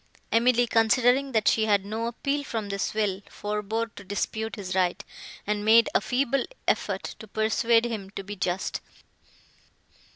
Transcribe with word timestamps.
Emily, 0.31 0.65
considering 0.65 1.31
that 1.33 1.47
she 1.47 1.65
had 1.65 1.85
no 1.85 2.07
appeal 2.07 2.43
from 2.43 2.69
this 2.69 2.95
will, 2.95 3.21
forbore 3.29 3.93
to 3.95 4.03
dispute 4.03 4.55
his 4.55 4.73
right, 4.73 5.03
and 5.45 5.63
made 5.63 5.89
a 5.93 6.01
feeble 6.01 6.47
effort 6.67 7.03
to 7.19 7.27
persuade 7.27 7.85
him 7.85 8.09
to 8.09 8.23
be 8.23 8.35
just. 8.35 8.81